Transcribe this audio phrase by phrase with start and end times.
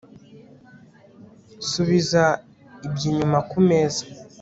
[1.69, 2.23] subiza
[2.85, 4.03] ibyo inyuma kumeza